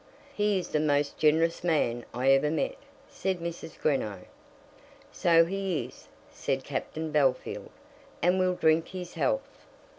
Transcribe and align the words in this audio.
"He 0.33 0.57
is 0.57 0.69
the 0.69 0.79
most 0.79 1.19
generous 1.19 1.63
man 1.63 2.03
I 2.11 2.31
ever 2.31 2.49
met," 2.49 2.73
said 3.07 3.37
Mrs. 3.37 3.79
Greenow. 3.79 4.21
"So 5.11 5.45
he 5.45 5.85
is," 5.85 6.07
said 6.31 6.63
Captain 6.63 7.11
Bellfield, 7.13 7.69
"and 8.19 8.39
we'll 8.39 8.55
drink 8.55 8.87
his 8.87 9.13
health. 9.13 9.67